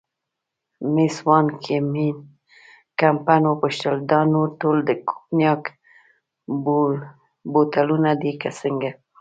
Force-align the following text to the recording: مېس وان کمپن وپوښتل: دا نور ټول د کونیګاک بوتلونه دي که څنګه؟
مېس 0.93 1.15
وان 1.27 1.45
کمپن 2.99 3.41
وپوښتل: 3.47 3.95
دا 4.11 4.19
نور 4.33 4.47
ټول 4.61 4.77
د 4.85 4.91
کونیګاک 5.07 5.63
بوتلونه 7.53 8.11
دي 8.21 8.33
که 8.41 8.49
څنګه؟ 8.61 8.89